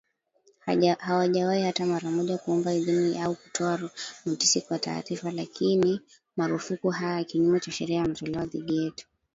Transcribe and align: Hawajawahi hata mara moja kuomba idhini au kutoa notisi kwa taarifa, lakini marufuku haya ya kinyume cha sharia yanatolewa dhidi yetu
Hawajawahi 0.99 1.61
hata 1.63 1.85
mara 1.85 2.11
moja 2.11 2.37
kuomba 2.37 2.73
idhini 2.73 3.19
au 3.21 3.35
kutoa 3.35 3.89
notisi 4.25 4.61
kwa 4.61 4.79
taarifa, 4.79 5.31
lakini 5.31 6.01
marufuku 6.37 6.89
haya 6.89 7.17
ya 7.17 7.23
kinyume 7.23 7.59
cha 7.59 7.71
sharia 7.71 7.97
yanatolewa 7.97 8.45
dhidi 8.45 8.77
yetu 8.77 9.05